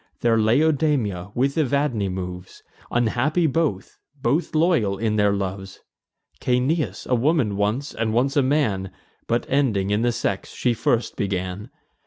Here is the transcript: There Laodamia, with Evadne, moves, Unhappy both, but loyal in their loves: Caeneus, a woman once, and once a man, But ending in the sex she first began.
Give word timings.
There 0.21 0.39
Laodamia, 0.39 1.29
with 1.35 1.59
Evadne, 1.59 2.09
moves, 2.09 2.63
Unhappy 2.89 3.45
both, 3.45 3.99
but 4.19 4.55
loyal 4.55 4.97
in 4.97 5.15
their 5.15 5.31
loves: 5.31 5.81
Caeneus, 6.41 7.05
a 7.05 7.13
woman 7.13 7.55
once, 7.55 7.93
and 7.93 8.11
once 8.11 8.35
a 8.35 8.41
man, 8.41 8.89
But 9.27 9.45
ending 9.47 9.91
in 9.91 10.01
the 10.01 10.11
sex 10.11 10.55
she 10.55 10.73
first 10.73 11.15
began. 11.17 11.69